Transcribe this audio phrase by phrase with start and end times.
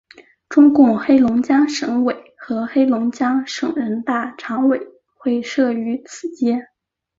[0.49, 4.81] 中共黑龙江省委和黑龙江省人大常委
[5.15, 6.69] 会设于此街。